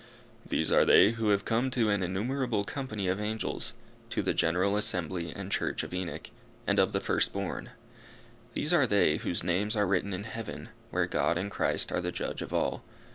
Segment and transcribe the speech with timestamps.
[0.43, 3.75] These are they who have come to an innumerable company of angels,
[4.09, 6.31] to the general assembly and Church of Enoch,
[6.65, 7.69] and of the first born.
[8.55, 12.11] These are they whose names are written in heaven, where God and Christ are the
[12.11, 12.83] judge of all.